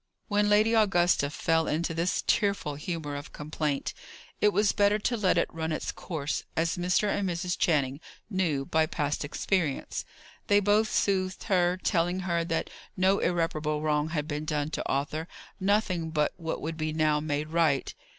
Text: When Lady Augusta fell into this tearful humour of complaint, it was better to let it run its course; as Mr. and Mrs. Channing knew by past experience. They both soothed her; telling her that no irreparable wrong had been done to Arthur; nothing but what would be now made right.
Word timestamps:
When 0.29 0.49
Lady 0.49 0.73
Augusta 0.73 1.29
fell 1.29 1.67
into 1.67 1.93
this 1.93 2.23
tearful 2.25 2.73
humour 2.73 3.15
of 3.15 3.31
complaint, 3.33 3.93
it 4.39 4.51
was 4.51 4.71
better 4.71 4.97
to 4.97 5.15
let 5.15 5.37
it 5.37 5.47
run 5.53 5.71
its 5.71 5.91
course; 5.91 6.43
as 6.57 6.75
Mr. 6.75 7.07
and 7.07 7.29
Mrs. 7.29 7.55
Channing 7.55 7.99
knew 8.27 8.65
by 8.65 8.87
past 8.87 9.23
experience. 9.23 10.03
They 10.47 10.59
both 10.59 10.91
soothed 10.91 11.43
her; 11.43 11.77
telling 11.77 12.21
her 12.21 12.43
that 12.45 12.71
no 12.97 13.19
irreparable 13.19 13.83
wrong 13.83 14.09
had 14.09 14.27
been 14.27 14.45
done 14.45 14.71
to 14.71 14.87
Arthur; 14.89 15.27
nothing 15.59 16.09
but 16.09 16.33
what 16.35 16.61
would 16.63 16.77
be 16.77 16.93
now 16.93 17.19
made 17.19 17.49
right. 17.49 17.93